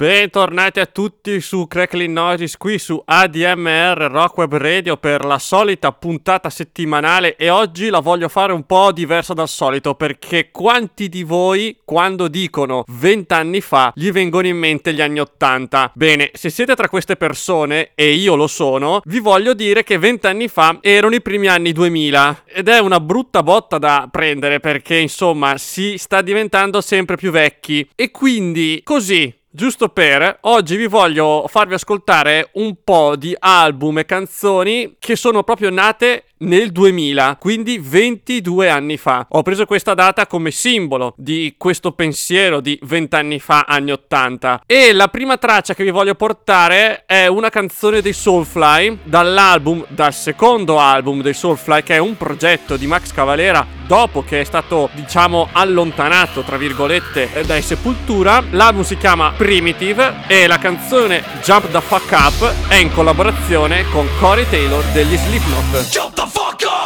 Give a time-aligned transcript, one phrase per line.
[0.00, 5.92] Bentornati a tutti su Crackling Noises qui su ADMR Rock Web Radio per la solita
[5.92, 11.22] puntata settimanale e oggi la voglio fare un po' diversa dal solito perché quanti di
[11.22, 15.92] voi quando dicono 20 anni fa gli vengono in mente gli anni 80?
[15.94, 20.26] Bene, se siete tra queste persone e io lo sono, vi voglio dire che 20
[20.26, 24.96] anni fa erano i primi anni 2000 ed è una brutta botta da prendere perché
[24.96, 31.44] insomma si sta diventando sempre più vecchi e quindi così Giusto per, oggi vi voglio
[31.48, 37.78] farvi ascoltare un po' di album e canzoni che sono proprio nate nel 2000, quindi
[37.78, 39.26] 22 anni fa.
[39.30, 44.62] Ho preso questa data come simbolo di questo pensiero di 20 anni fa, anni 80.
[44.66, 50.14] E la prima traccia che vi voglio portare è una canzone dei Soulfly dall'album, dal
[50.14, 54.88] secondo album dei Soulfly, che è un progetto di Max Cavalera dopo che è stato,
[54.92, 58.42] diciamo, allontanato, tra virgolette, dai Sepultura.
[58.50, 64.06] L'album si chiama Primitive e la canzone Jump the Fuck Up è in collaborazione con
[64.20, 66.29] Corey Taylor degli Slipknot.
[66.32, 66.79] Jump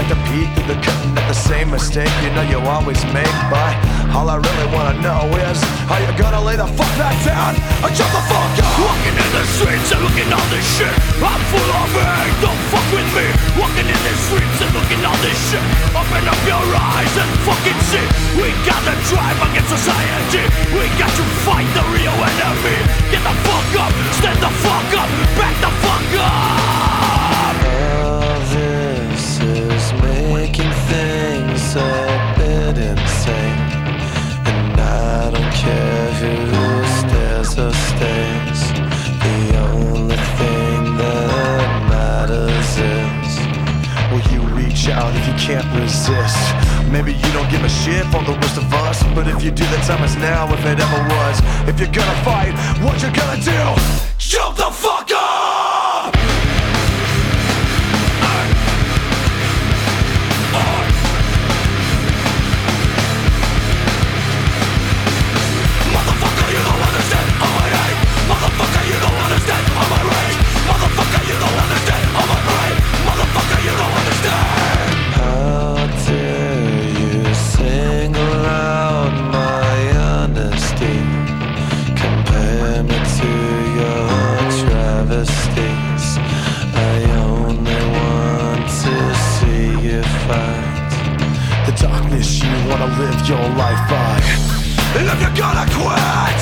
[0.00, 3.36] like to peek through the curtain at the same mistake you know you always make.
[3.52, 3.76] But
[4.16, 5.60] all I really wanna know is
[5.92, 8.72] how you gonna lay the fuck back down and jump the fuck up.
[8.80, 10.94] Walking in the streets and looking all this shit.
[11.20, 13.26] I'm full of hate, don't fuck with me.
[13.60, 15.64] Walking in the streets and looking all this shit.
[15.92, 18.06] Open up your eyes and fucking see.
[18.40, 20.44] We got the drive against society.
[20.72, 22.76] We got to fight the real enemy.
[23.12, 26.59] Get the fuck up, stand the fuck up, back the fuck up.
[45.40, 46.36] Can't resist?
[46.92, 49.64] Maybe you don't give a shit for the rest of us But if you do,
[49.64, 52.52] the time is now if it ever was If you're gonna fight,
[52.84, 53.60] what you gonna do?
[54.18, 55.49] Jump the fuck up!
[92.98, 94.20] Live your life by.
[94.98, 96.40] And if you're gonna quit,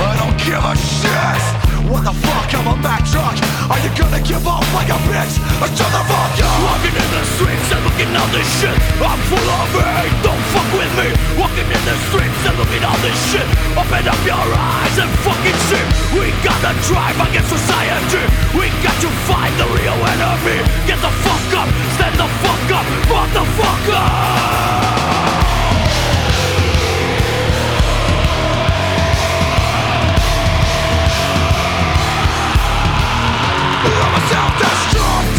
[0.00, 1.60] I don't give a shit.
[1.90, 3.34] What the fuck, I'm a Mack truck
[3.66, 5.34] Are you gonna give up like a bitch?
[5.58, 6.54] Or shut the fuck up?
[6.62, 10.70] Walking in the streets and looking all this shit I'm full of hate, don't fuck
[10.70, 14.96] with me Walking in the streets and looking all this shit Open up your eyes
[15.02, 18.22] and fucking see We got the drive against society
[18.54, 22.86] We got to find the real enemy Get the fuck up, stand the fuck up,
[23.10, 24.99] motherfucker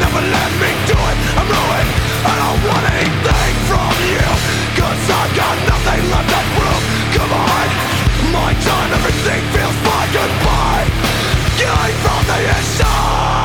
[0.00, 1.16] never let me do it.
[1.38, 1.90] I'm ruined.
[2.26, 4.26] I don't want anything from you.
[5.10, 6.84] I've got nothing left to prove
[7.14, 7.68] Come on
[8.32, 10.10] My time everything feels fine.
[10.12, 10.86] Goodbye.
[11.58, 13.39] Get from the inside.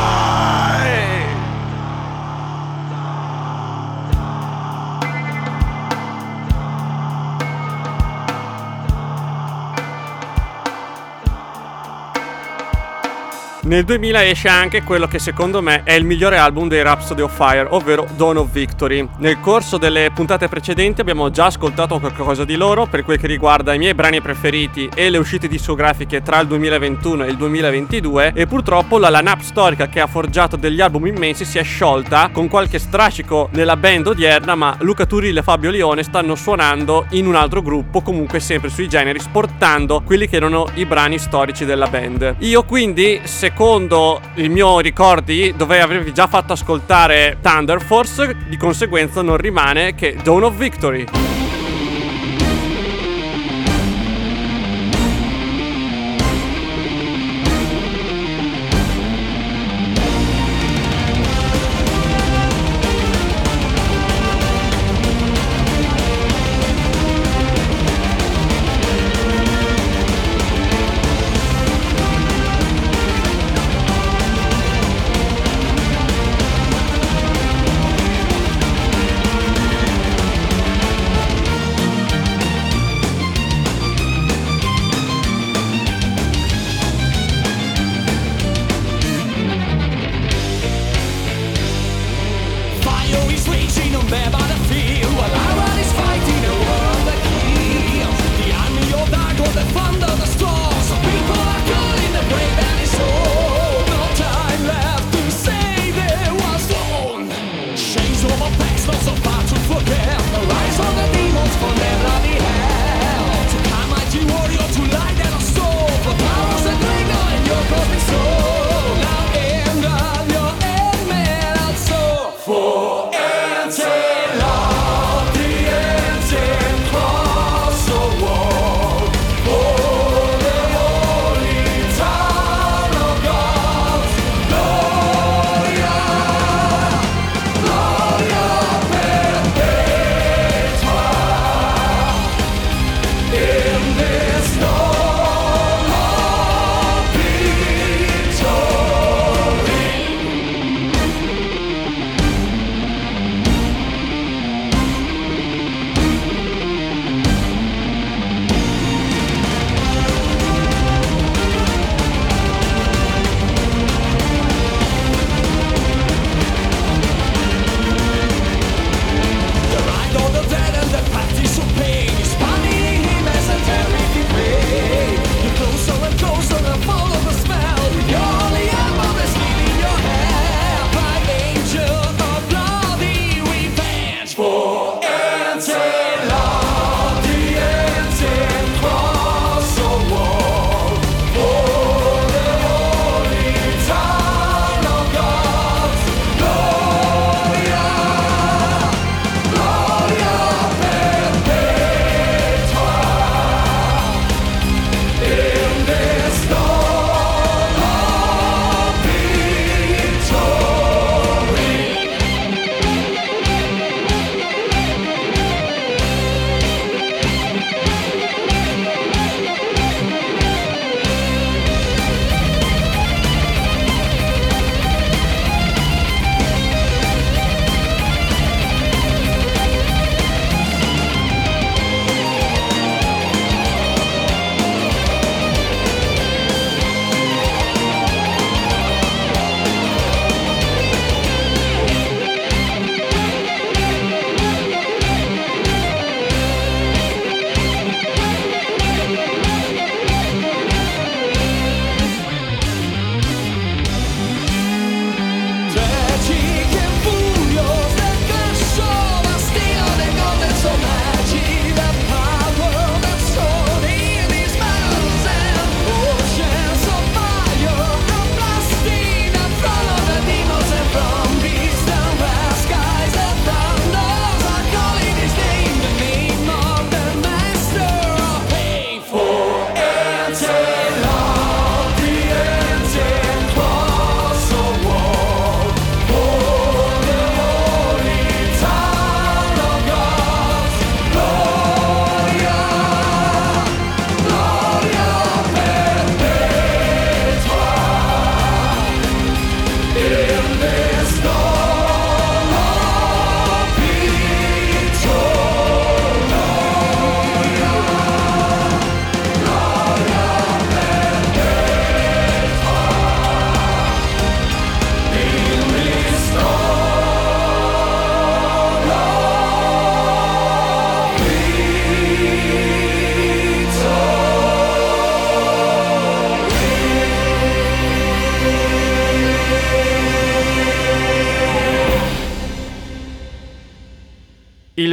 [13.66, 17.36] Nel 2000 esce anche quello che secondo me è il migliore album dei Rhapsody of
[17.36, 19.08] Fire, ovvero Dawn of Victory.
[19.18, 23.74] Nel corso delle puntate precedenti abbiamo già ascoltato qualcosa di loro per quel che riguarda
[23.74, 28.46] i miei brani preferiti e le uscite discografiche tra il 2021 e il 2022 e
[28.46, 32.78] purtroppo la line-up storica che ha forgiato degli album immensi si è sciolta con qualche
[32.78, 37.64] strascico nella band odierna ma Luca Turillo e Fabio Lione stanno suonando in un altro
[37.64, 42.36] gruppo comunque sempre sui generi sportando quelli che erano i brani storici della band.
[42.42, 43.22] Io quindi
[43.56, 49.96] secondo i miei ricordi dovrei avervi già fatto ascoltare Thunder Force di conseguenza non rimane
[49.96, 51.35] che Dawn of Victory.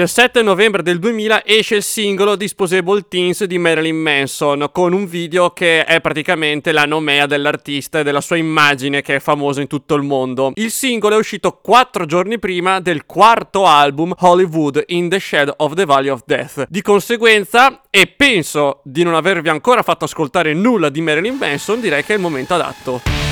[0.02, 5.06] Il 7 novembre del 2000 esce il singolo Disposable Teens di Marilyn Manson con un
[5.06, 9.68] video che è praticamente la nomea dell'artista e della sua immagine che è famosa in
[9.68, 10.50] tutto il mondo.
[10.56, 15.74] Il singolo è uscito quattro giorni prima del quarto album Hollywood in the Shadow of
[15.74, 16.66] the Valley of Death.
[16.68, 22.02] Di conseguenza, e penso di non avervi ancora fatto ascoltare nulla di Marilyn Manson, direi
[22.02, 23.31] che è il momento adatto.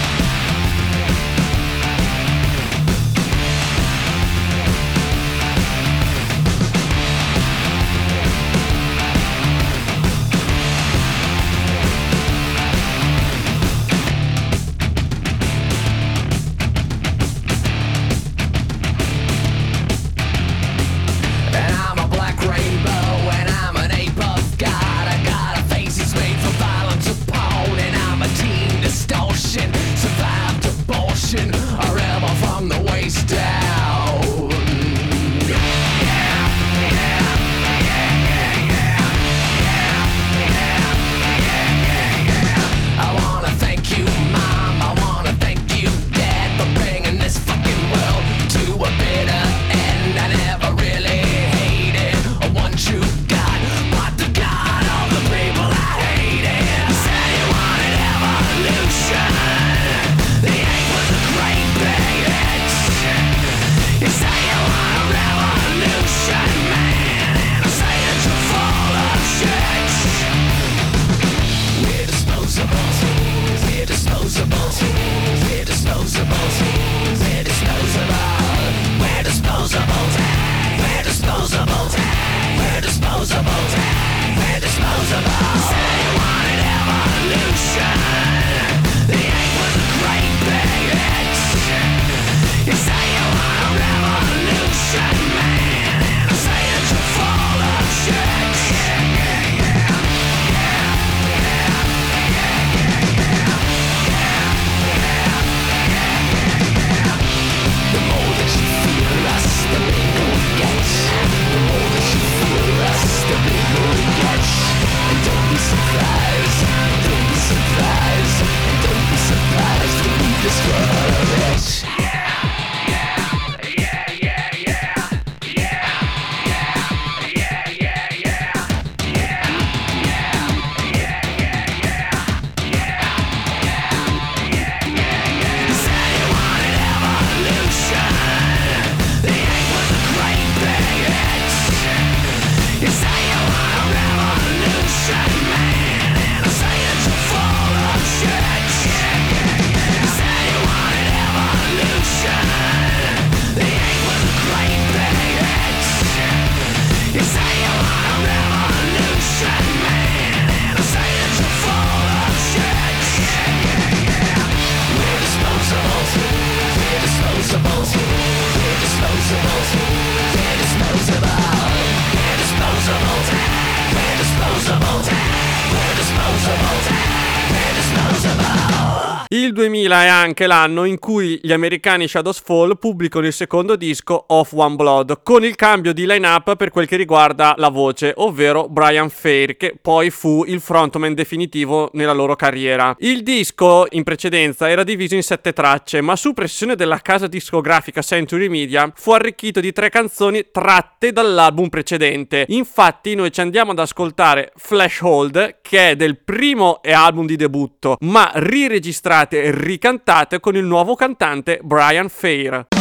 [179.81, 184.27] Il 2000 è anche l'anno in cui gli americani Shadows Fall pubblicano il secondo disco
[184.29, 188.69] Of One Blood, con il cambio di line-up per quel che riguarda la voce, ovvero
[188.69, 192.95] Brian Fair, che poi fu il frontman definitivo nella loro carriera.
[192.99, 198.03] Il disco in precedenza era diviso in sette tracce, ma su pressione della casa discografica
[198.03, 202.45] Century Media fu arricchito di tre canzoni tratte dall'album precedente.
[202.49, 207.97] Infatti noi ci andiamo ad ascoltare Flash Hold, che è del primo album di debutto,
[208.01, 210.09] ma riregistrato e ricantate
[210.41, 212.80] con il nuovo cantante Brian Fair.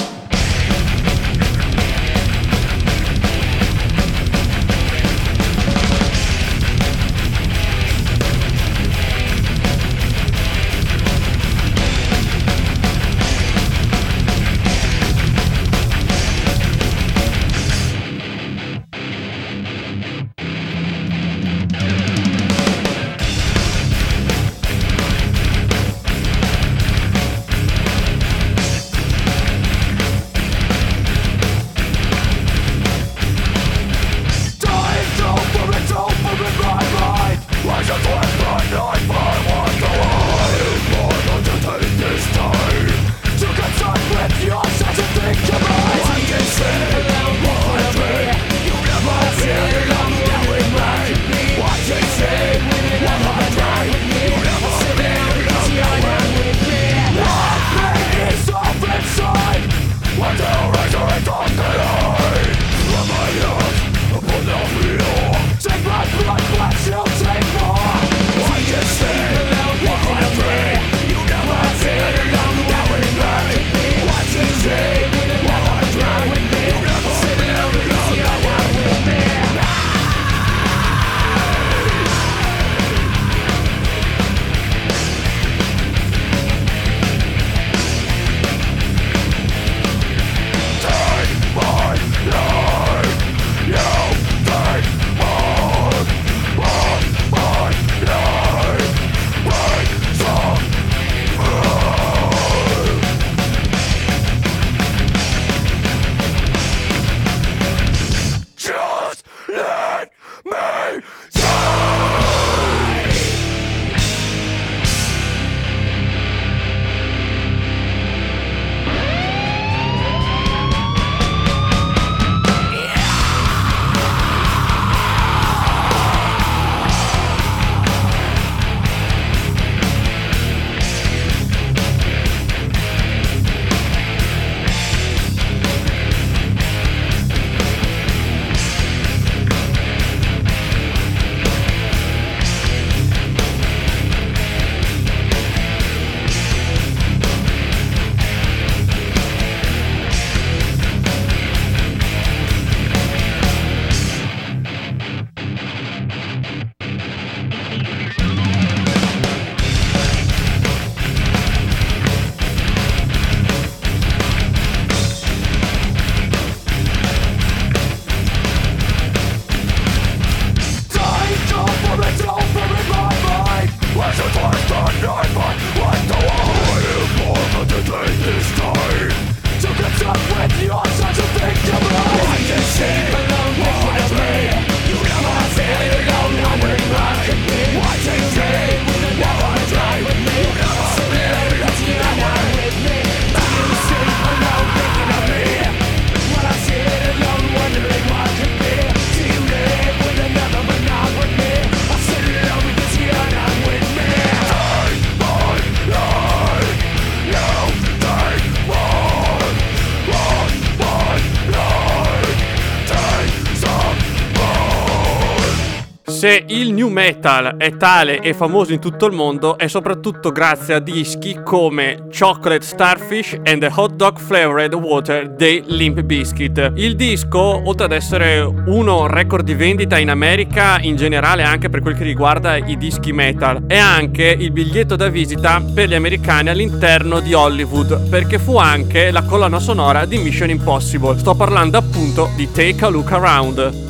[216.90, 222.08] metal è tale e famoso in tutto il mondo è soprattutto grazie a dischi come
[222.18, 226.74] Chocolate Starfish and the Hot Dog Flavored Water dei Limp Biscuit.
[226.76, 231.82] Il disco, oltre ad essere uno record di vendita in America in generale anche per
[231.82, 236.50] quel che riguarda i dischi metal, è anche il biglietto da visita per gli americani
[236.50, 241.18] all'interno di Hollywood, perché fu anche la colonna sonora di Mission Impossible.
[241.18, 243.88] Sto parlando appunto di Take a Look Around.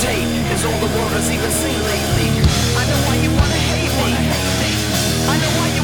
[0.00, 2.28] tape is all the world has even seen lately.
[2.80, 4.12] I know why you wanna hate me.
[5.28, 5.79] I know why you.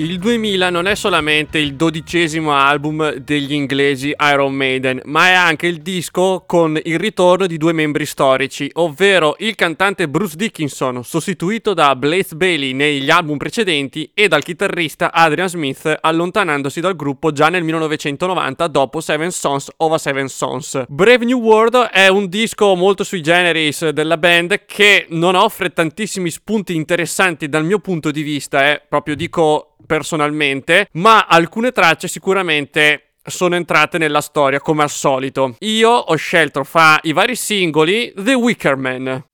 [0.00, 5.66] Il 2000 non è solamente il dodicesimo album degli inglesi Iron Maiden, ma è anche
[5.66, 11.74] il disco con il ritorno di due membri storici, ovvero il cantante Bruce Dickinson, sostituito
[11.74, 17.48] da Blaze Bailey negli album precedenti, e dal chitarrista Adrian Smith, allontanandosi dal gruppo già
[17.48, 20.84] nel 1990 dopo Seven Sons a Seven Sons.
[20.86, 26.30] Brave New World è un disco molto sui generis della band che non offre tantissimi
[26.30, 33.14] spunti interessanti dal mio punto di vista, eh, proprio dico personalmente, ma alcune tracce sicuramente
[33.24, 35.56] sono entrate nella storia come al solito.
[35.60, 39.24] Io ho scelto fra i vari singoli The Wicker Man.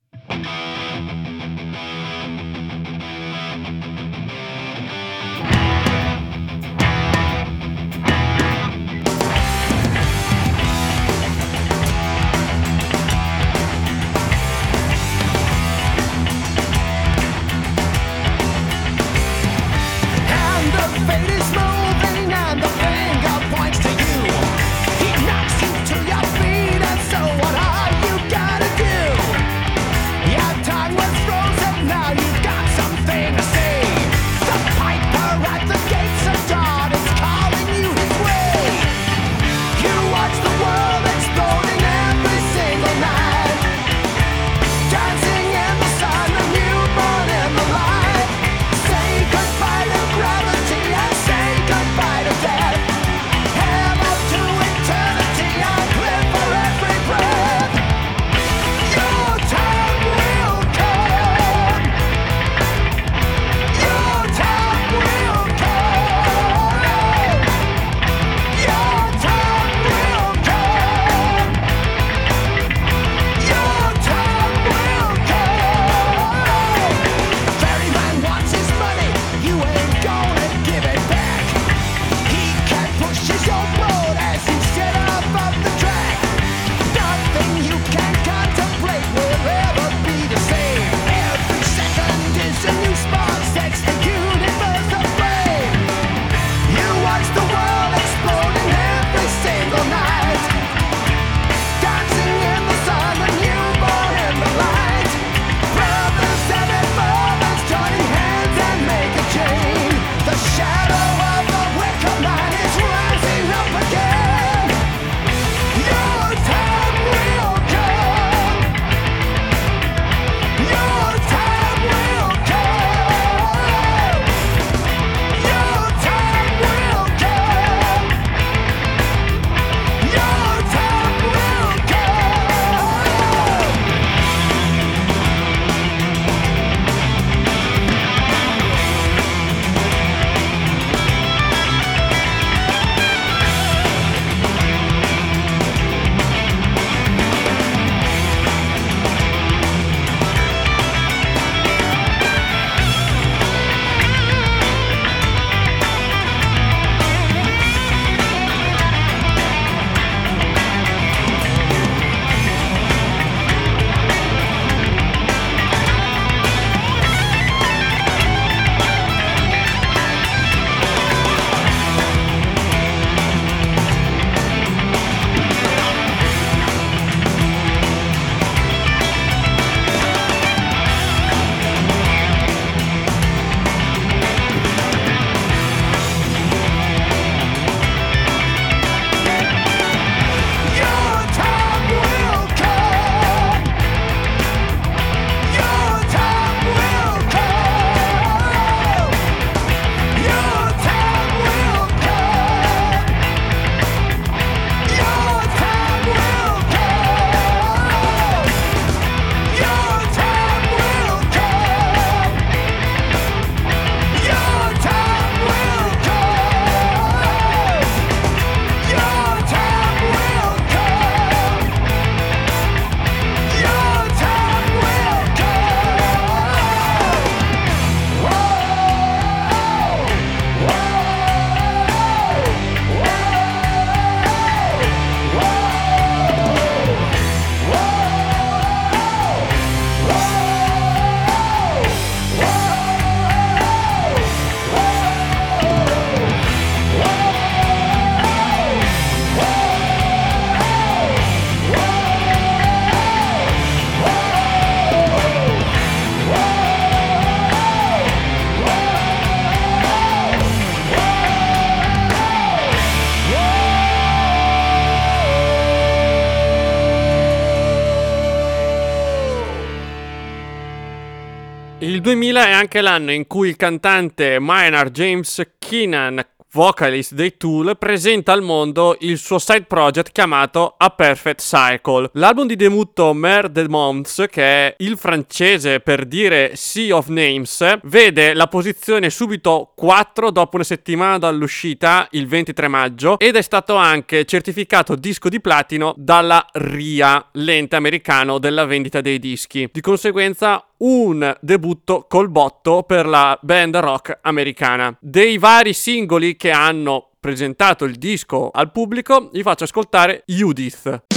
[272.14, 276.24] 2000 è anche l'anno in cui il cantante Maynard James Keenan
[276.54, 282.10] vocalist dei Tool, presenta al mondo il suo side project chiamato A Perfect Cycle.
[282.12, 287.80] L'album di debutto Mer de Mons, che è il francese per dire Sea of Names,
[287.82, 293.74] vede la posizione subito 4 dopo una settimana dall'uscita, il 23 maggio, ed è stato
[293.74, 299.68] anche certificato disco di platino dalla RIA, l'ente americano della vendita dei dischi.
[299.72, 304.96] Di conseguenza un debutto col botto per la band rock americana.
[305.00, 311.13] Dei vari singoli che hanno presentato il disco al pubblico, vi faccio ascoltare Judith.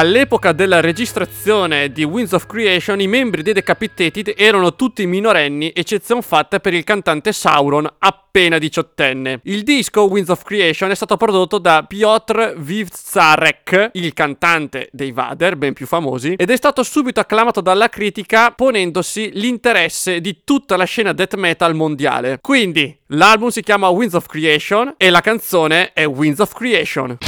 [0.00, 6.22] All'epoca della registrazione di Winds of Creation i membri dei Decapitated erano tutti minorenni, eccezion
[6.22, 9.40] fatta per il cantante Sauron, appena diciottenne.
[9.42, 15.56] Il disco Winds of Creation è stato prodotto da Piotr Vivzarek, il cantante dei Vader,
[15.56, 20.84] ben più famosi, ed è stato subito acclamato dalla critica ponendosi l'interesse di tutta la
[20.84, 22.38] scena death metal mondiale.
[22.40, 27.18] Quindi, l'album si chiama Winds of Creation e la canzone è Winds of Creation.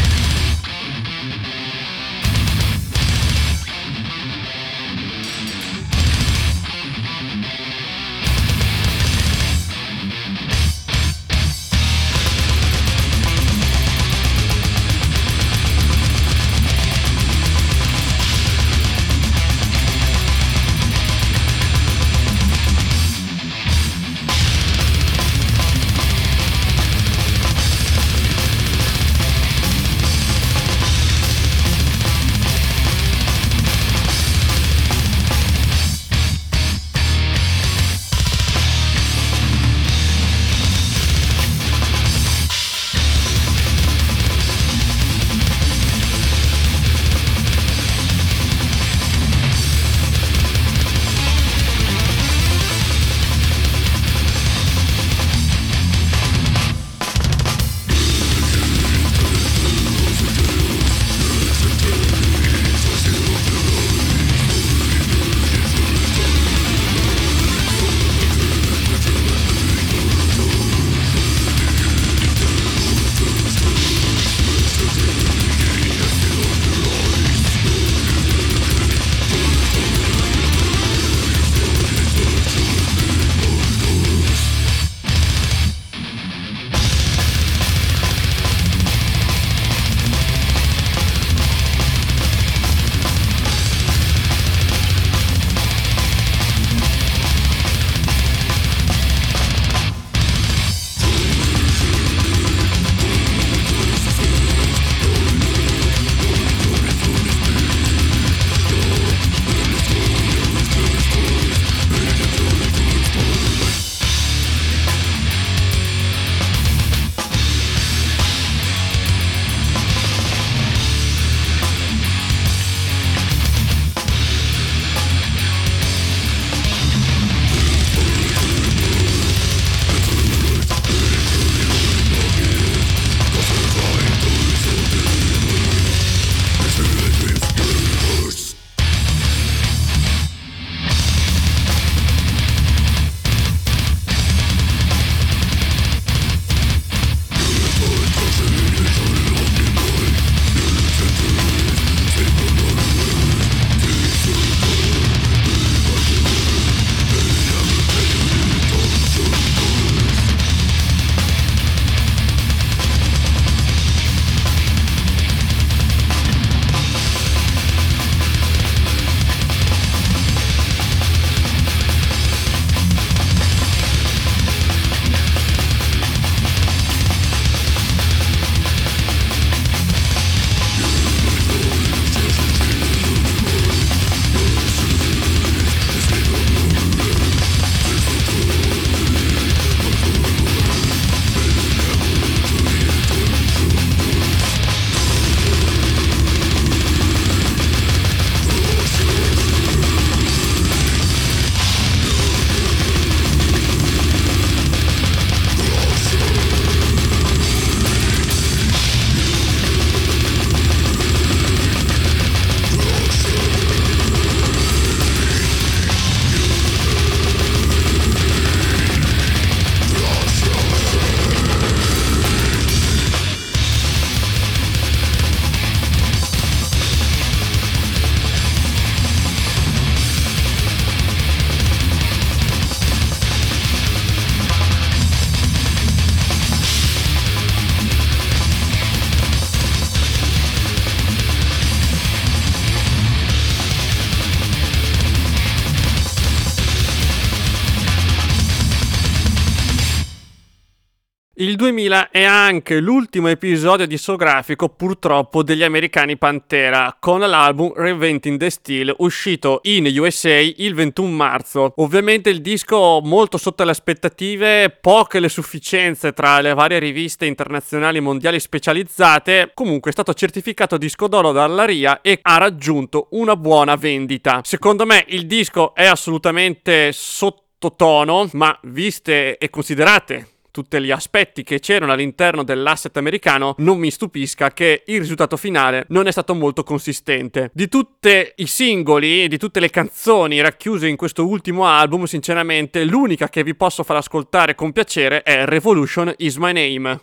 [251.92, 258.94] 2000 è anche l'ultimo episodio discografico purtroppo degli americani Pantera con l'album Reinventing the Steel
[258.98, 261.74] uscito in USA il 21 marzo.
[261.76, 267.98] Ovviamente il disco molto sotto le aspettative, poche le sufficienze tra le varie riviste internazionali
[267.98, 273.36] e mondiali specializzate, comunque è stato certificato disco d'oro dalla RIA e ha raggiunto una
[273.36, 274.40] buona vendita.
[274.44, 281.58] Secondo me il disco è assolutamente sottotono, ma viste e considerate tutti gli aspetti che
[281.58, 286.62] c'erano all'interno dell'asset americano, non mi stupisca che il risultato finale non è stato molto
[286.62, 287.50] consistente.
[287.52, 293.28] Di tutti i singoli, di tutte le canzoni racchiuse in questo ultimo album, sinceramente l'unica
[293.28, 297.00] che vi posso far ascoltare con piacere è Revolution is my name.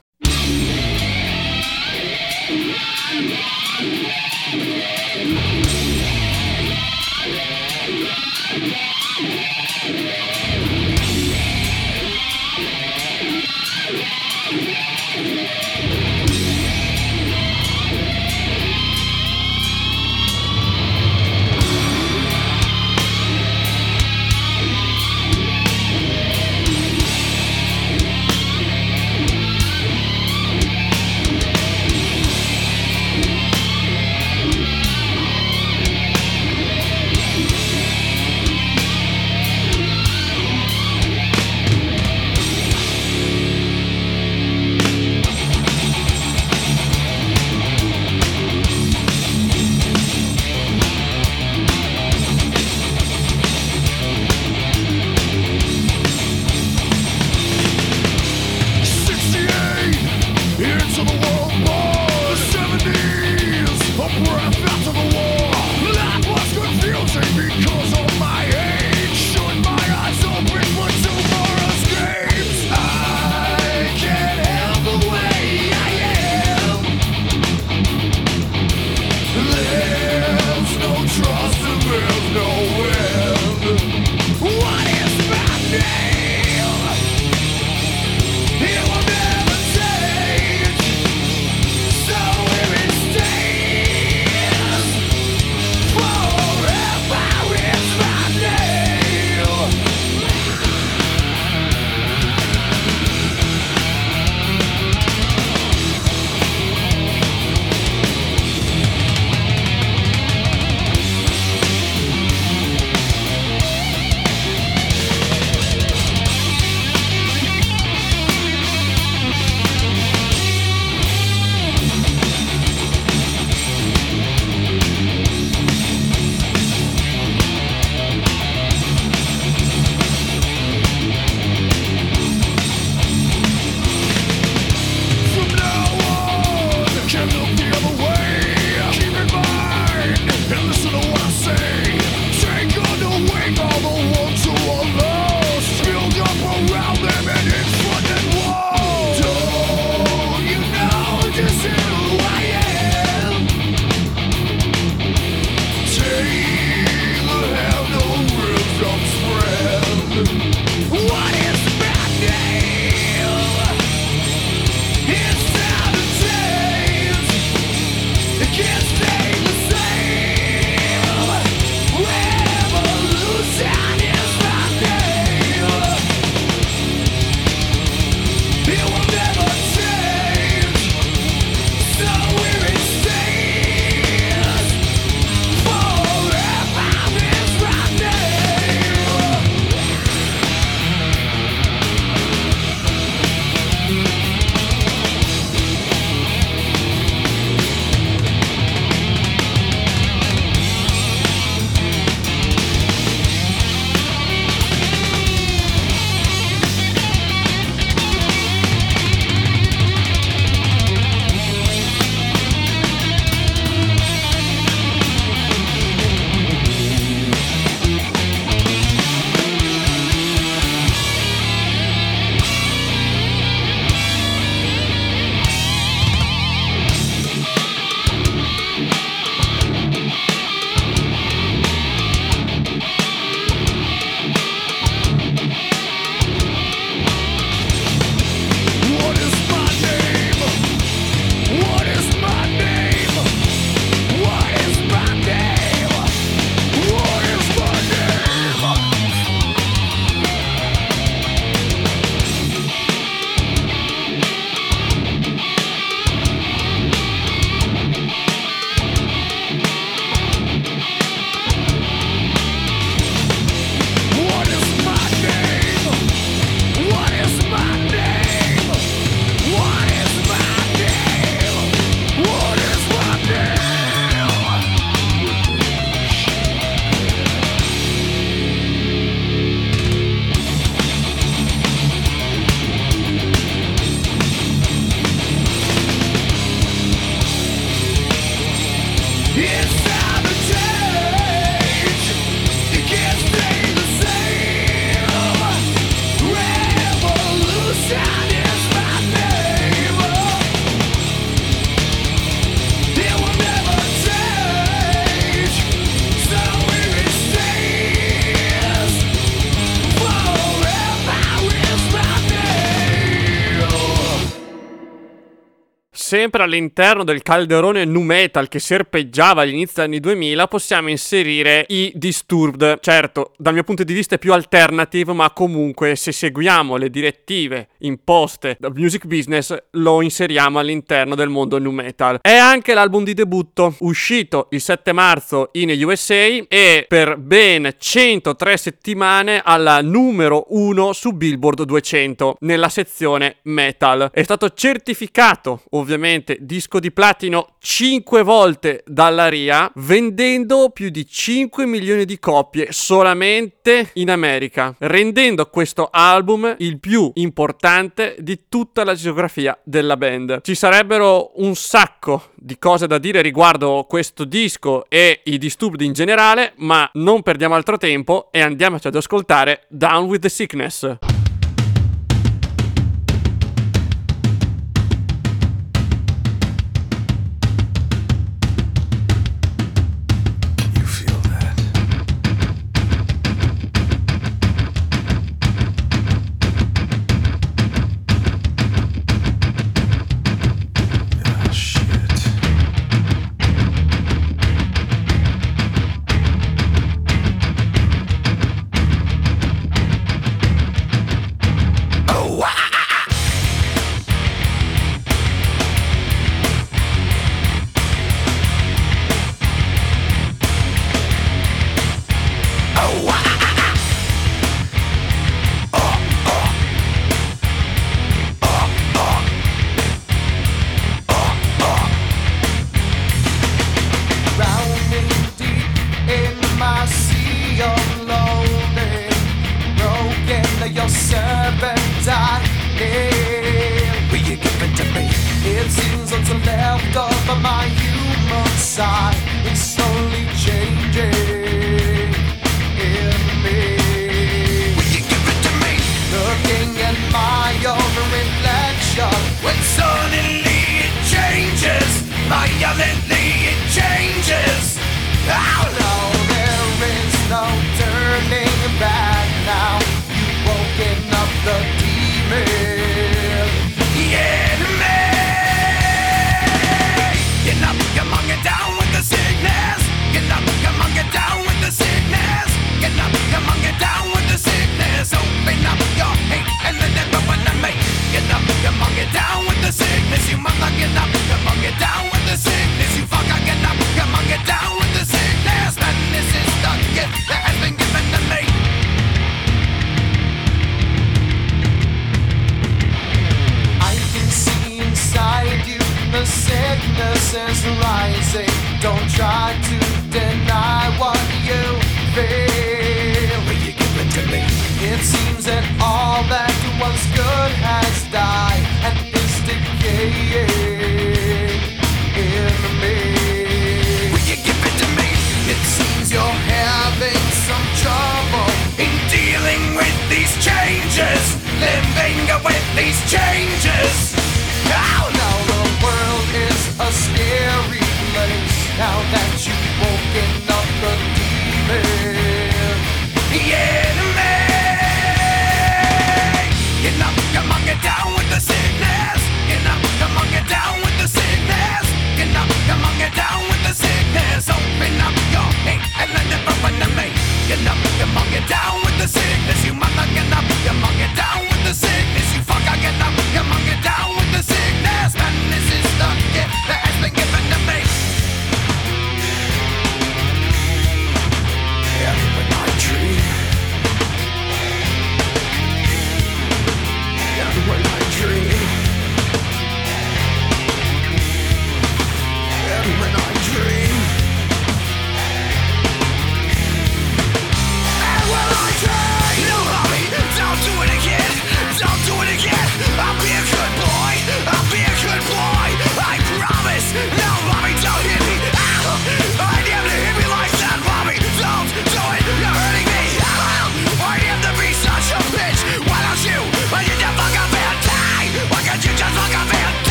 [316.30, 321.92] sempre all'interno del calderone nu metal che serpeggiava all'inizio degli anni 2000, possiamo inserire i
[321.96, 322.78] Disturbed.
[322.82, 327.70] Certo, dal mio punto di vista è più alternative, ma comunque se seguiamo le direttive
[327.80, 332.20] imposte dal music business, lo inseriamo all'interno del mondo nu metal.
[332.22, 338.56] È anche l'album di debutto, uscito il 7 marzo in USA e per ben 103
[338.56, 344.12] settimane alla numero 1 su Billboard 200 nella sezione metal.
[344.14, 351.06] È stato certificato, ovviamente praticamente disco di platino 5 volte dalla RIA, vendendo più di
[351.06, 358.84] 5 milioni di copie solamente in America, rendendo questo album il più importante di tutta
[358.84, 360.42] la geografia della band.
[360.42, 365.94] Ci sarebbero un sacco di cose da dire riguardo questo disco e i disturbi in
[365.94, 371.19] generale, ma non perdiamo altro tempo e andiamoci ad ascoltare Down with the Sickness.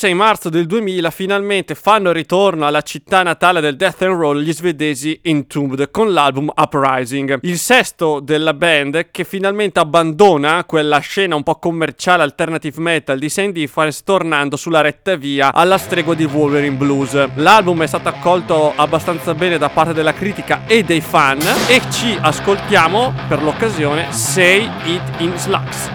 [0.00, 4.52] 26 marzo del 2000 finalmente fanno ritorno alla città natale del death and roll gli
[4.54, 11.42] svedesi Entombed con l'album Uprising, il sesto della band che finalmente abbandona quella scena un
[11.42, 16.76] po' commerciale alternative metal di Saint Difference tornando sulla retta via alla stregua di Wolverine
[16.76, 17.34] Blues.
[17.34, 22.16] L'album è stato accolto abbastanza bene da parte della critica e dei fan e ci
[22.18, 25.90] ascoltiamo per l'occasione Say It in Slugs.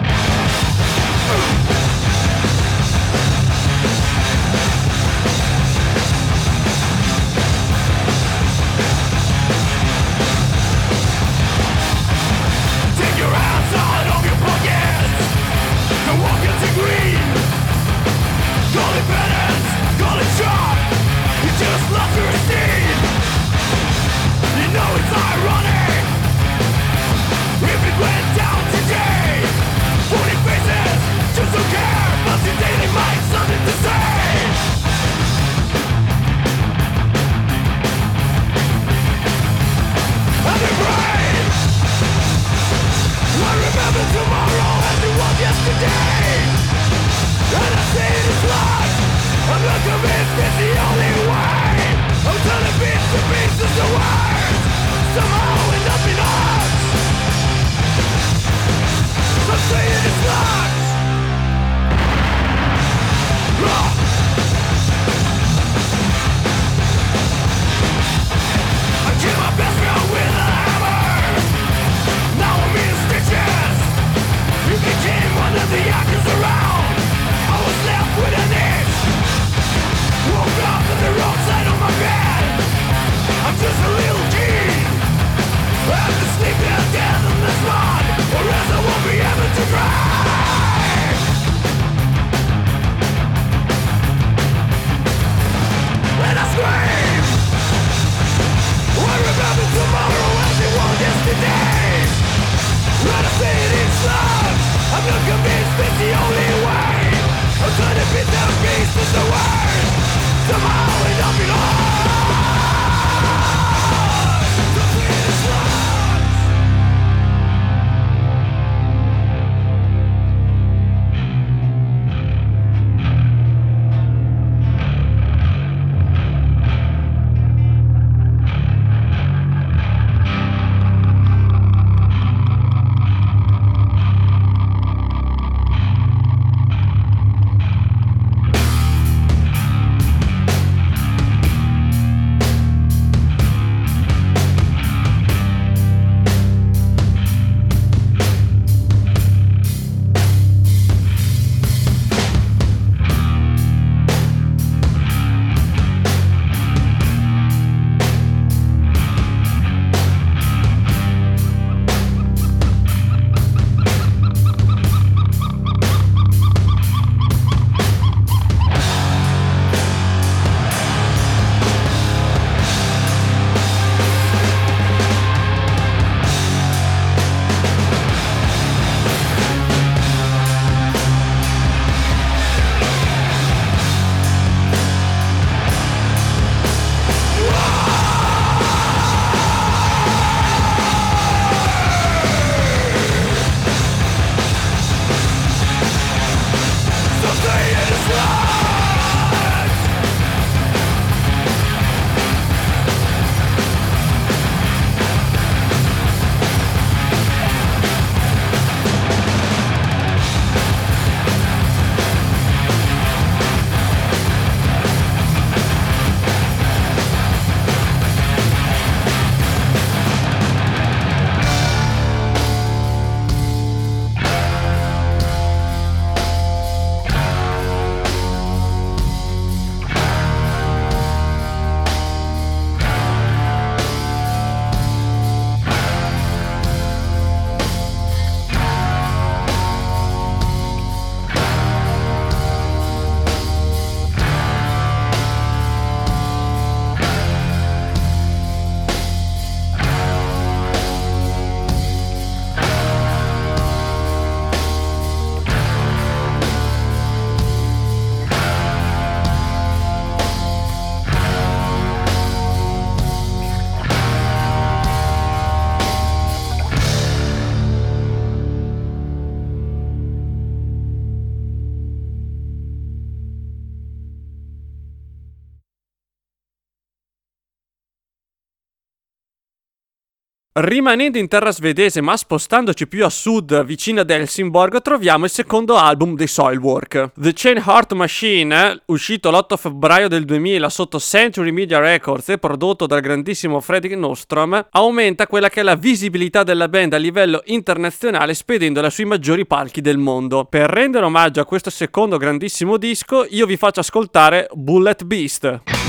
[280.58, 285.76] Rimanendo in terra svedese ma spostandoci più a sud vicino ad Helsingborg troviamo il secondo
[285.76, 287.10] album dei Soilwork.
[287.14, 292.86] The Chain Heart Machine, uscito l'8 febbraio del 2000 sotto Century Media Records e prodotto
[292.86, 298.32] dal grandissimo Fredrik Nostrom, aumenta quella che è la visibilità della band a livello internazionale
[298.32, 300.46] spedendola sui maggiori palchi del mondo.
[300.46, 305.85] Per rendere omaggio a questo secondo grandissimo disco io vi faccio ascoltare Bullet Beast.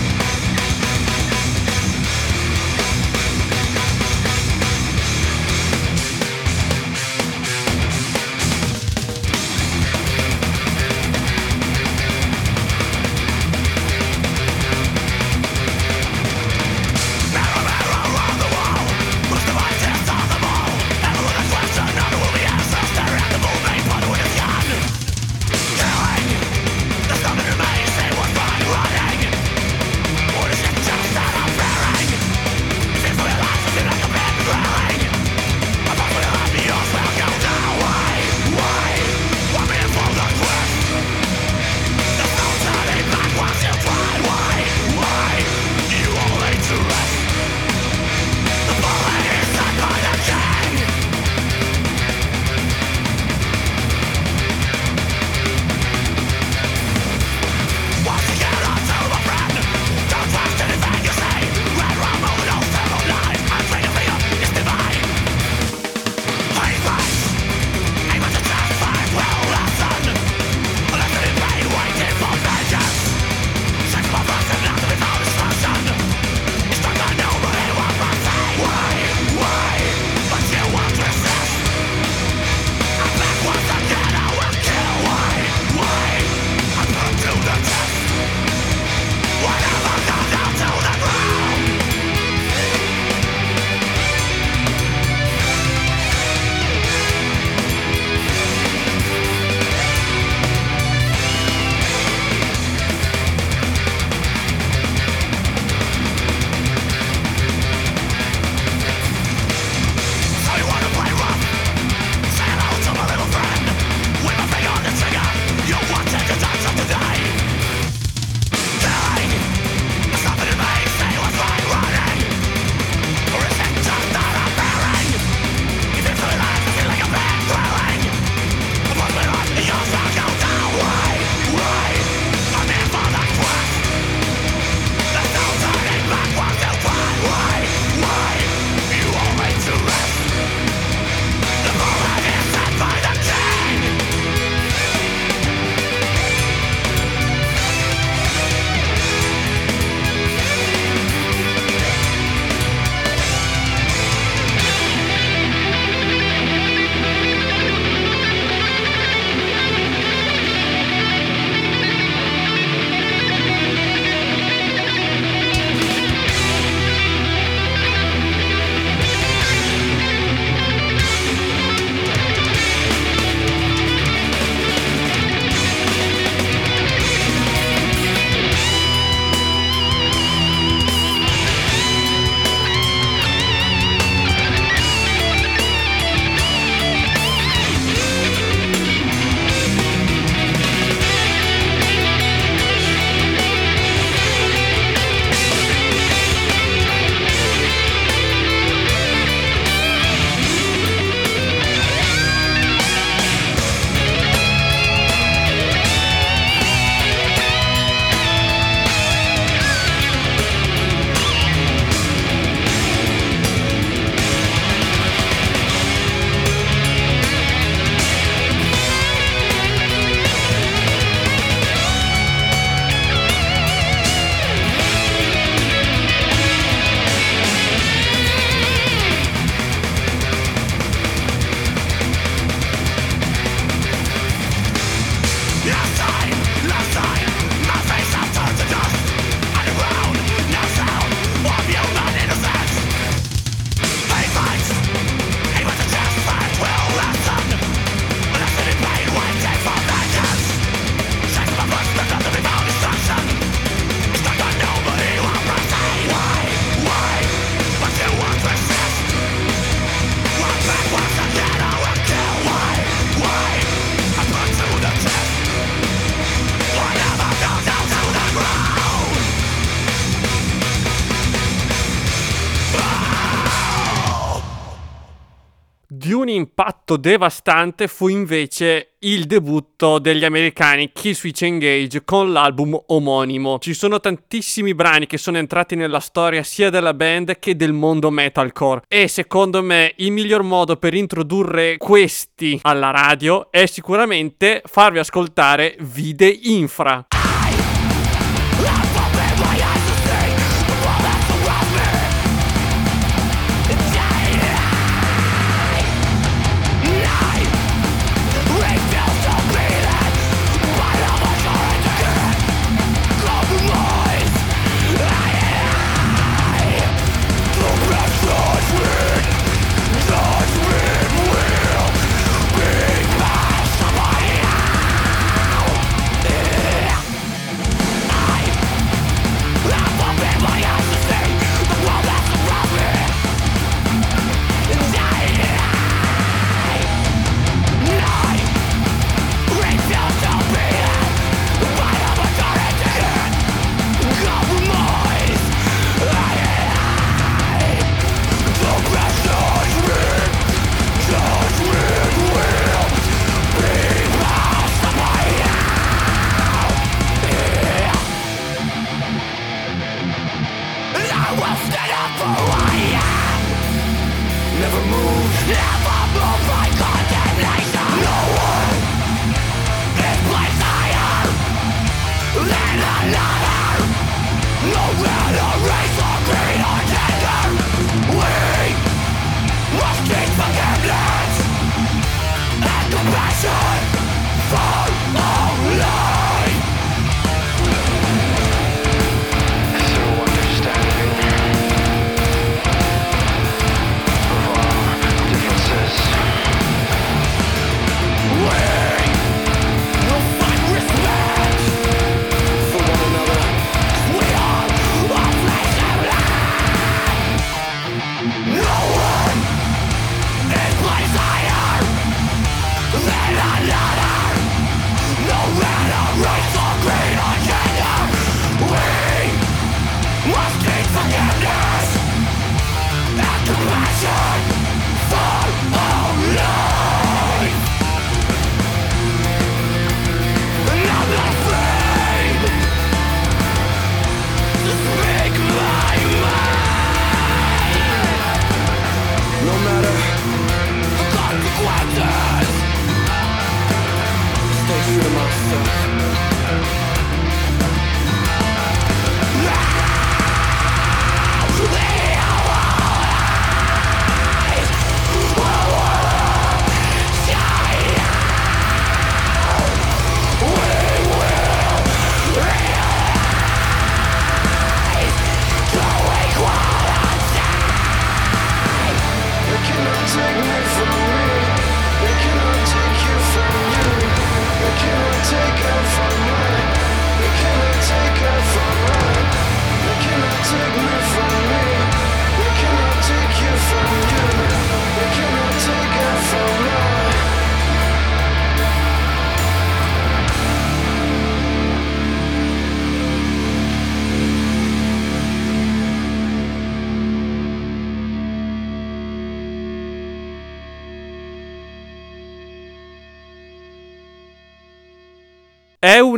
[276.88, 283.59] Impatto devastante fu invece il debutto degli americani Killswitch Engage con l'album omonimo.
[283.59, 288.09] Ci sono tantissimi brani che sono entrati nella storia sia della band che del mondo
[288.09, 294.99] metalcore e secondo me il miglior modo per introdurre questi alla radio è sicuramente farvi
[294.99, 297.05] ascoltare Vide Infra.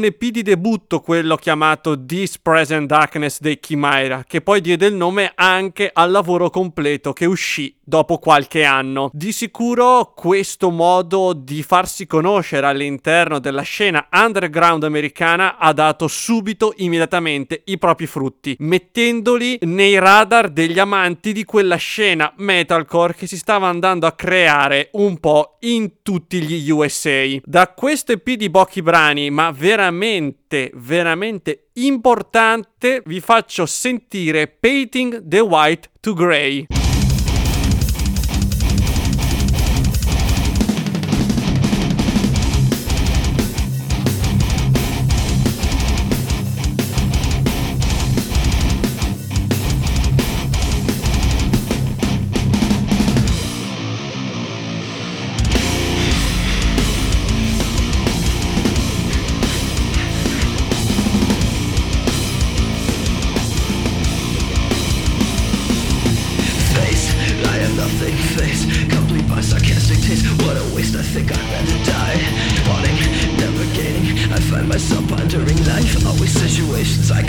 [0.10, 5.32] EP di debutto quello chiamato This Present Darkness dei Chimaira, che poi diede il nome
[5.36, 9.10] anche al lavoro completo che uscì dopo qualche anno.
[9.12, 16.74] Di sicuro questo modo di farsi conoscere all'interno della scena underground americana ha dato subito,
[16.78, 23.38] immediatamente, i propri frutti, mettendoli nei radar degli amanti di quella scena metalcore che si
[23.38, 27.08] stava andando a creare un po' in tutti gli USA.
[27.44, 35.40] Da questo EP di pochi brani, ma veramente, veramente importante, vi faccio sentire Painting the
[35.40, 36.79] White to Grey.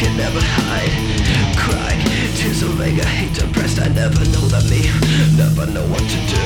[0.01, 0.96] Can never hide.
[1.61, 2.01] Crying,
[2.32, 3.78] tears of anger, hate depressed.
[3.80, 4.88] I never know the me,
[5.36, 6.42] never know what to do.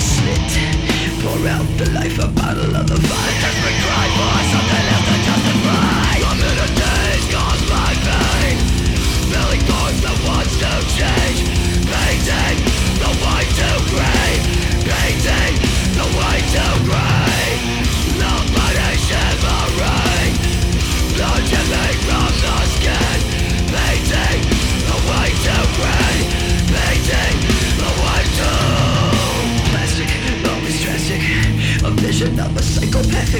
[0.00, 0.52] Slit,
[1.20, 3.36] pour out the life, a bottle of the vine.
[3.44, 6.16] Desperate cry for something else to justify.
[6.64, 8.56] A daze caused by pain.
[9.28, 11.44] Feeling thoughts that wants to change.
[11.92, 12.58] Painting
[13.04, 14.32] the white to gray.
[14.88, 15.54] Painting
[15.92, 16.87] the white to gray.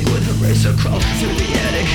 [0.05, 1.89] With a razor crawl through the attic.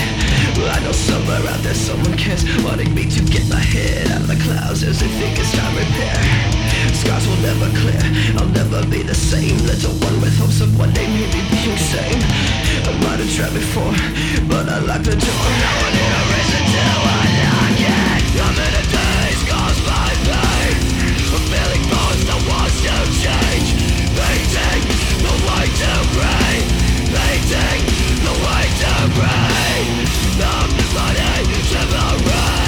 [0.63, 4.27] I know somewhere out there someone cares, wanting me to get my head out of
[4.27, 6.17] the clouds as they think it's time repair.
[6.93, 8.03] Scars will never clear,
[8.39, 9.57] I'll never be the same.
[9.67, 12.23] Little one with hopes of one day maybe being sane.
[12.87, 13.93] I might have tried before,
[14.47, 15.45] but I locked the door.
[15.61, 16.83] Now I need a reason to
[17.13, 18.23] unlock it.
[18.43, 20.75] I'm in a daze caused by pain.
[21.51, 23.67] Feeling forced to wants to change.
[24.17, 24.83] Painting
[25.23, 26.55] the white to gray.
[27.13, 27.92] Painting
[28.23, 29.83] the white to gray.
[30.39, 30.53] The
[30.95, 32.62] body shivering.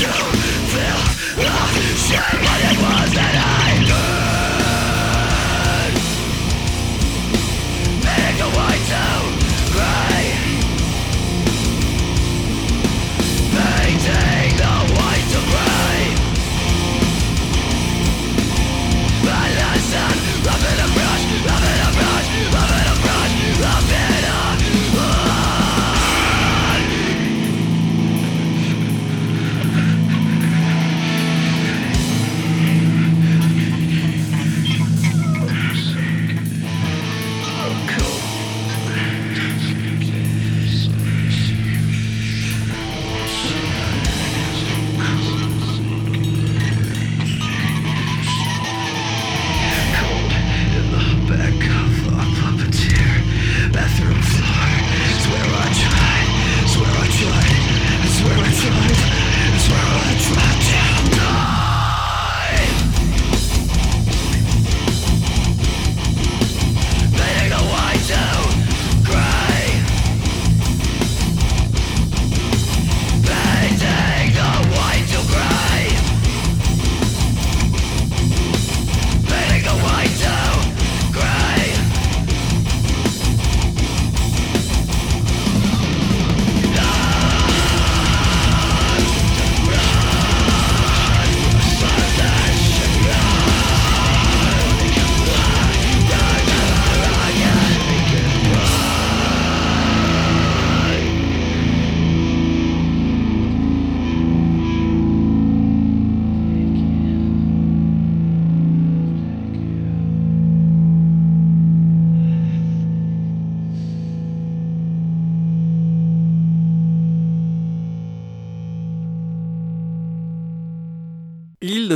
[0.00, 0.39] down.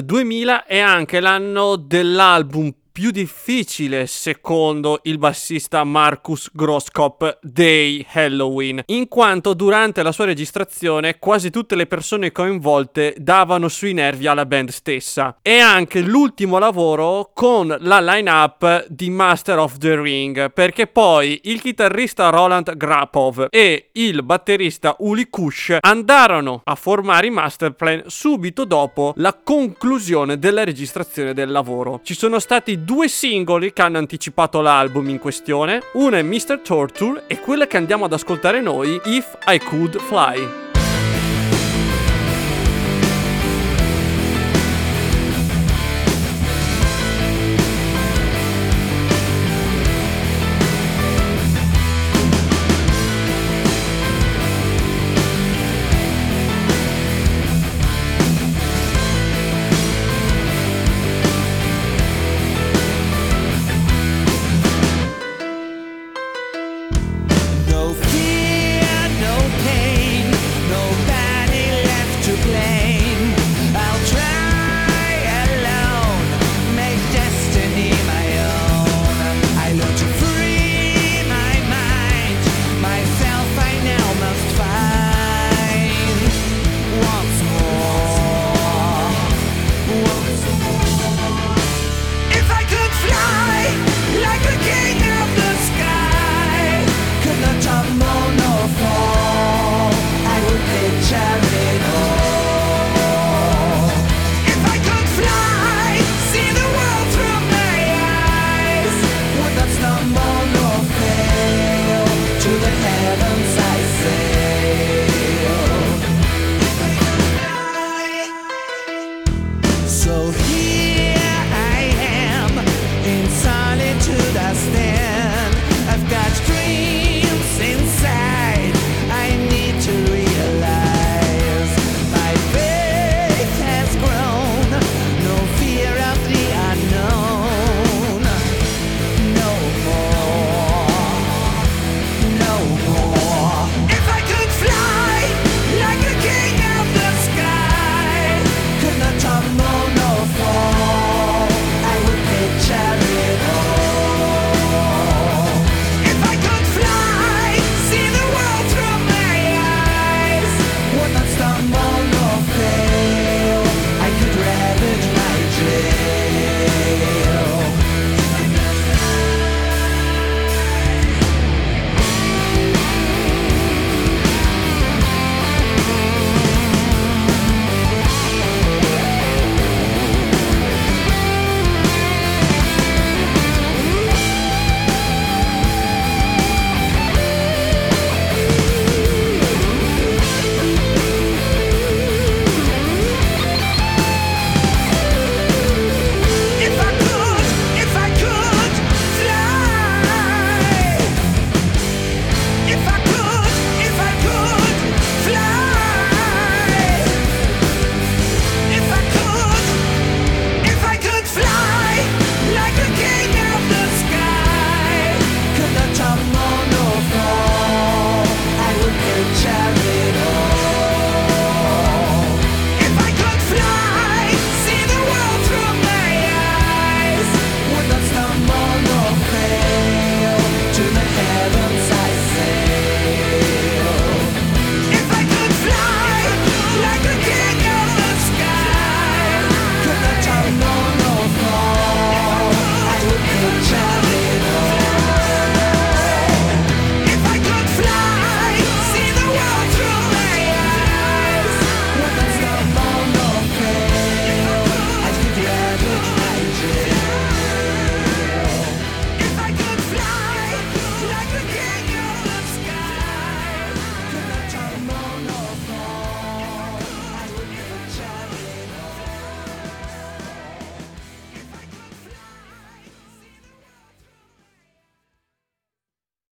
[0.05, 9.09] 2000 è anche l'anno dell'album più difficile secondo il bassista Marcus Grosskopf dei Halloween, in
[9.09, 14.69] quanto durante la sua registrazione quasi tutte le persone coinvolte davano sui nervi alla band
[14.69, 15.39] stessa.
[15.43, 21.61] È anche l'ultimo lavoro con la line-up di Master of the Ring, perché poi il
[21.61, 29.15] chitarrista Roland Grapov e il batterista Uli Kush andarono a formare i Masterplan subito dopo
[29.17, 31.99] la conclusione della registrazione del lavoro.
[32.05, 36.61] Ci sono stati due singoli che hanno anticipato l'album in questione, uno è Mr.
[36.63, 40.64] Torture e quella che andiamo ad ascoltare noi, If I Could Fly.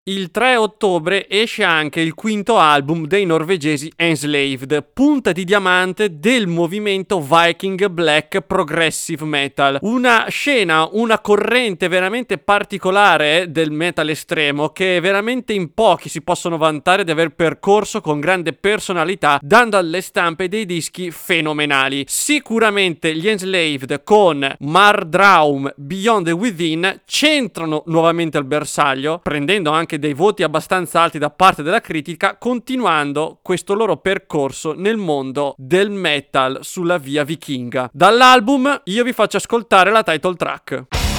[0.07, 6.49] Il 3 ottobre esce anche il quinto album dei norvegesi Enslaved, punta di diamante del
[6.49, 9.79] movimento Viking Black Progressive Metal.
[9.83, 16.57] Una scena, una corrente veramente particolare del metal estremo che veramente in pochi si possono
[16.57, 22.07] vantare di aver percorso con grande personalità, dando alle stampe dei dischi fenomenali.
[22.09, 30.14] Sicuramente gli Enslaved con Mardraum Beyond the Within centrano nuovamente il bersaglio, prendendo anche dei
[30.14, 36.59] voti abbastanza alti da parte della critica, continuando questo loro percorso nel mondo del metal
[36.62, 37.90] sulla via vichinga.
[37.93, 41.11] Dall'album io vi faccio ascoltare la title track.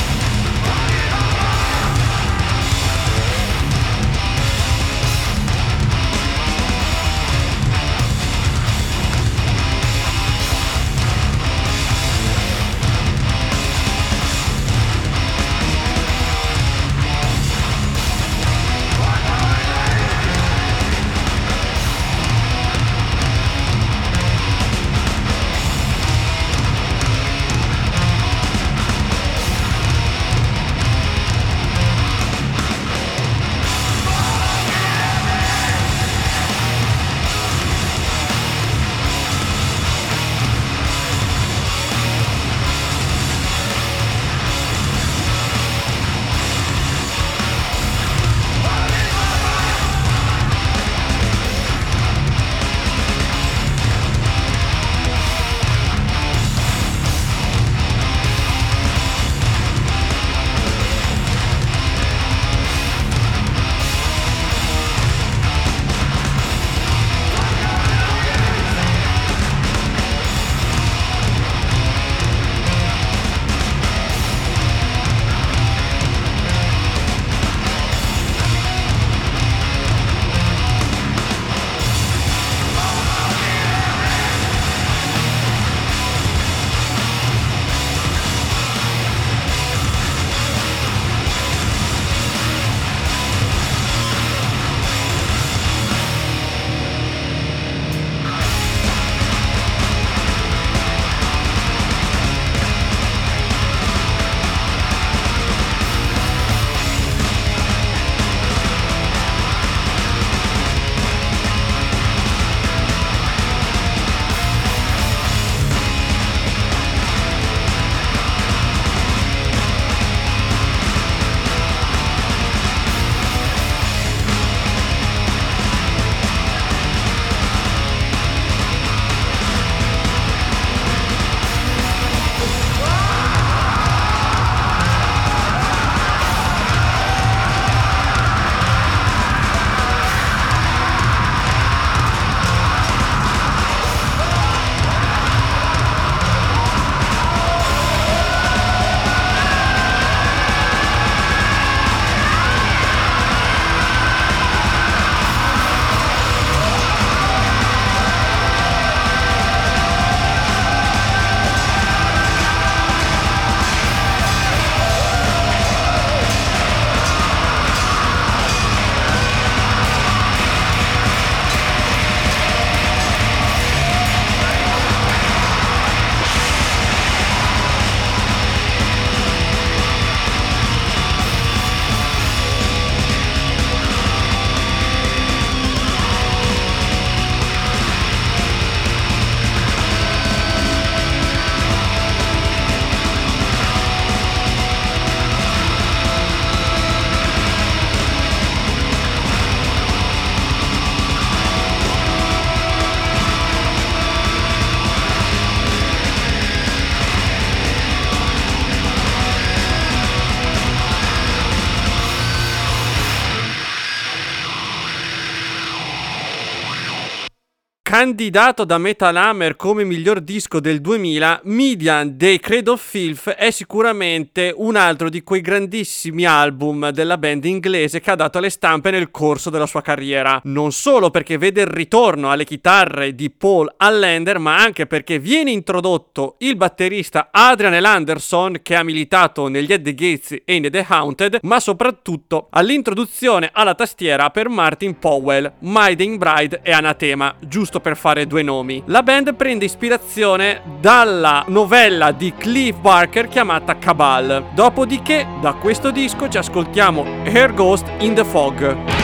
[218.04, 223.32] and candidato da Metal Hammer come miglior disco del 2000, Midian dei Creed of Filth
[223.32, 228.52] è sicuramente un altro di quei grandissimi album della band inglese che ha dato alle
[228.52, 230.40] stampe nel corso della sua carriera.
[230.44, 235.50] Non solo perché vede il ritorno alle chitarre di Paul Allender, ma anche perché viene
[235.50, 237.86] introdotto il batterista Adrian L.
[237.86, 243.50] Anderson che ha militato negli At the Gates e in The Haunted, ma soprattutto all'introduzione
[243.52, 248.84] alla tastiera per Martin Powell, Maiden Bride e Anatema, giusto per fare fare due nomi.
[248.86, 254.50] La band prende ispirazione dalla novella di Cliff Barker chiamata Cabal.
[254.54, 259.03] Dopodiché, da questo disco ci ascoltiamo Air Ghost in the Fog.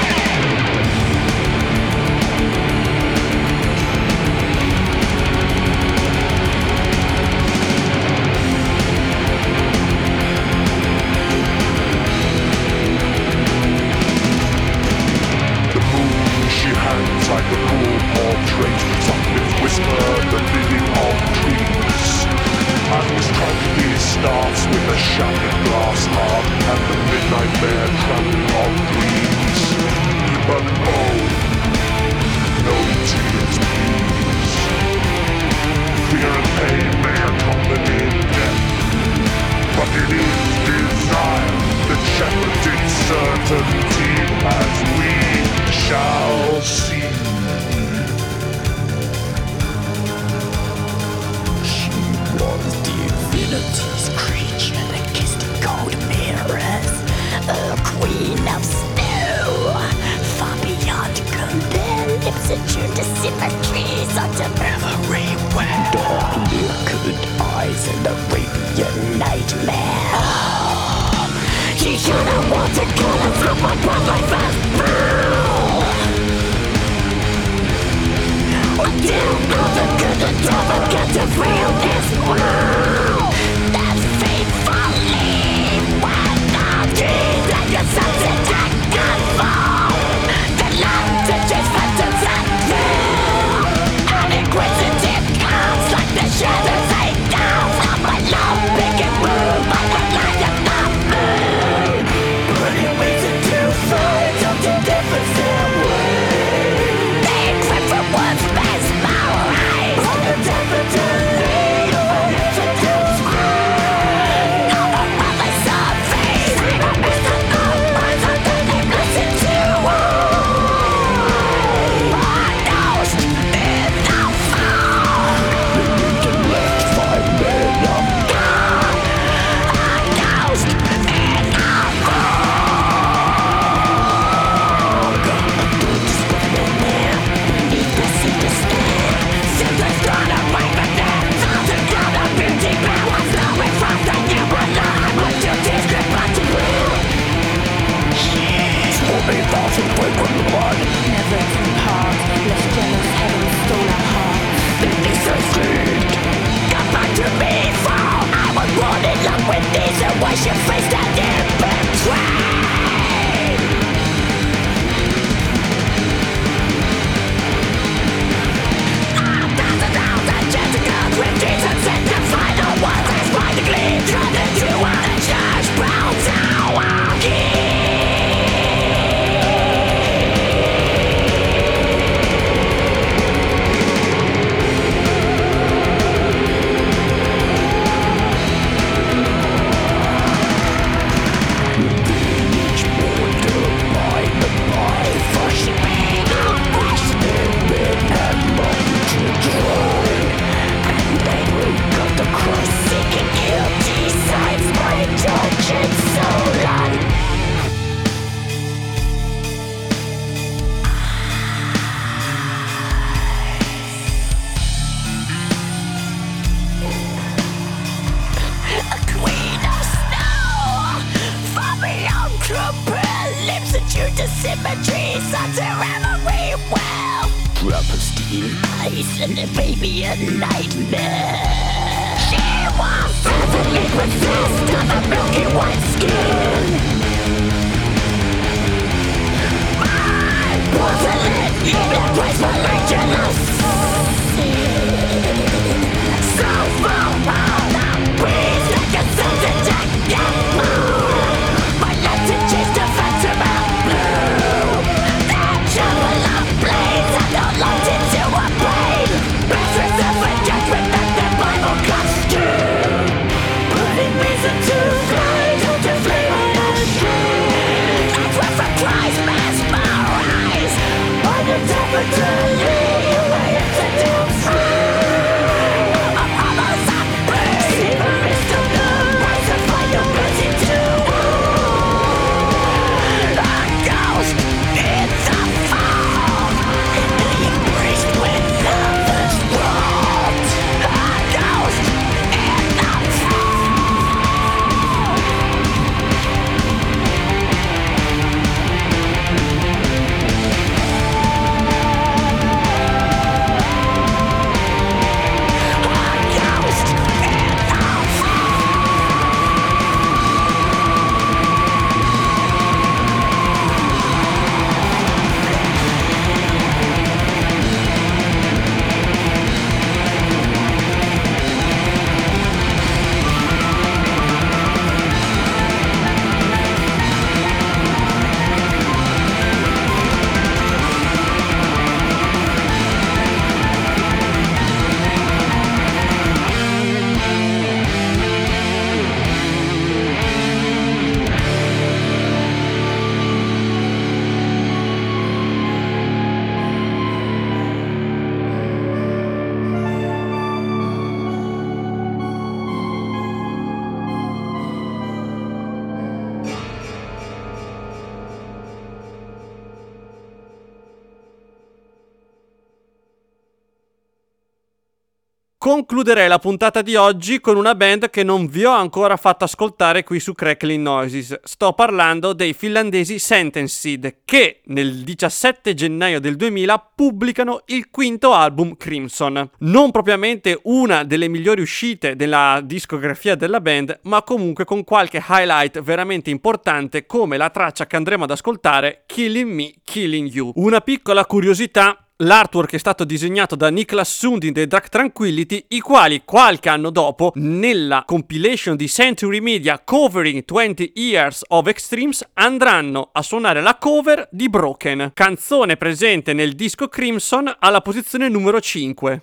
[365.79, 370.03] Concluderei la puntata di oggi con una band che non vi ho ancora fatto ascoltare
[370.03, 371.39] qui su Crackling Noises.
[371.41, 378.75] Sto parlando dei finlandesi Sentenced che nel 17 gennaio del 2000 pubblicano il quinto album
[378.75, 379.49] Crimson.
[379.59, 385.79] Non propriamente una delle migliori uscite della discografia della band, ma comunque con qualche highlight
[385.79, 390.51] veramente importante come la traccia che andremo ad ascoltare Killing Me, Killing You.
[390.55, 396.23] Una piccola curiosità L'artwork è stato disegnato da Niklas Sundin dei Dark Tranquility, i quali
[396.25, 403.21] qualche anno dopo, nella compilation di Century Media covering 20 Years of Extremes, andranno a
[403.21, 409.21] suonare la cover di Broken, canzone presente nel disco Crimson alla posizione numero 5.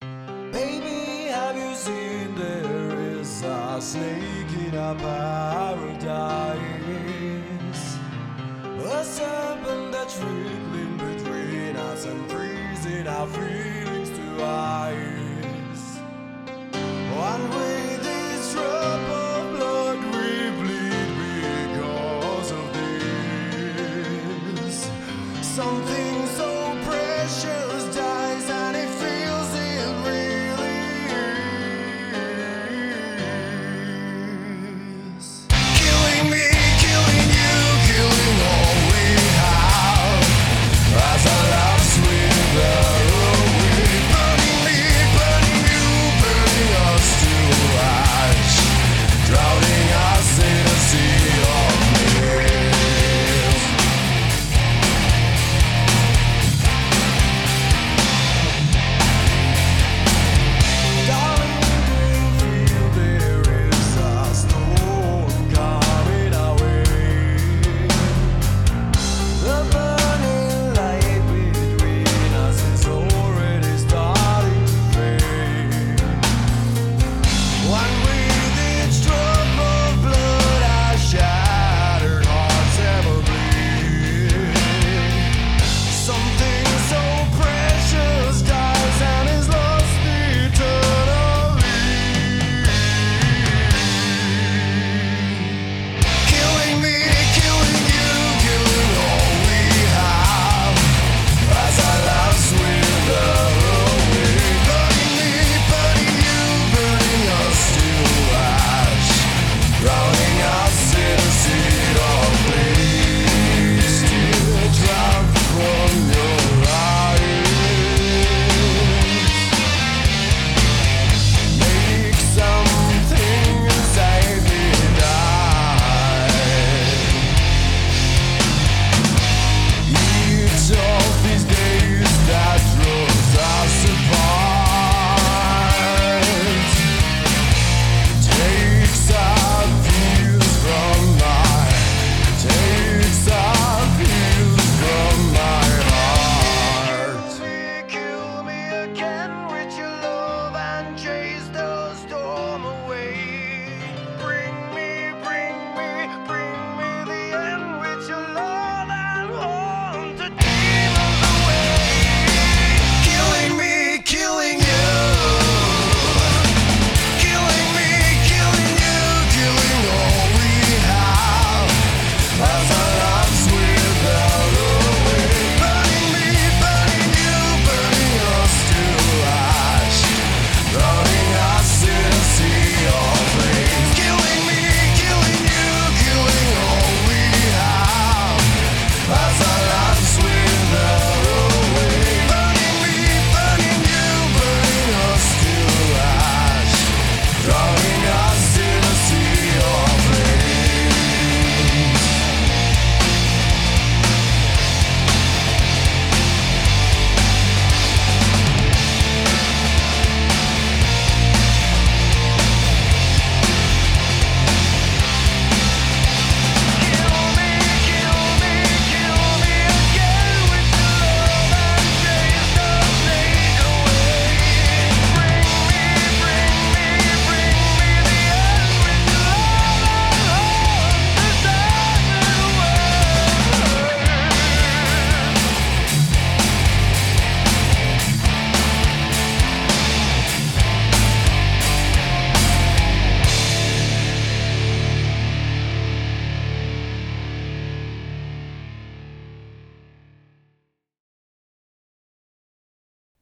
[0.51, 0.86] Baby,
[25.57, 26.06] Something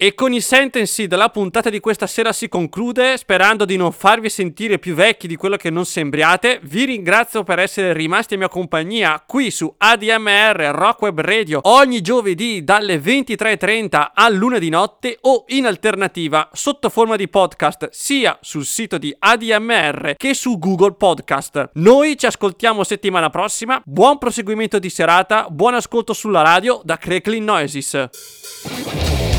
[0.05, 4.29] E con i sentency della puntata di questa sera si conclude, sperando di non farvi
[4.29, 6.61] sentire più vecchi di quello che non sembriate.
[6.65, 12.03] Vi ringrazio per essere rimasti in mia compagnia qui su ADMR Rock Web Radio ogni
[12.03, 18.37] giovedì dalle 23.30 a luna di notte o in alternativa sotto forma di podcast sia
[18.43, 21.71] sul sito di ADMR che su Google Podcast.
[21.77, 23.81] Noi ci ascoltiamo settimana prossima.
[23.83, 29.33] Buon proseguimento di serata, buon ascolto sulla radio da Crackling Noises.